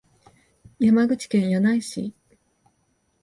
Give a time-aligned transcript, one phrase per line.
[0.79, 2.15] 山口県柳井市